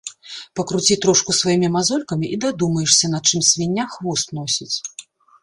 [0.59, 4.73] Пакруці трошку сваімі мазолькамі й дадумаешся, на чым свіння хвост носіць.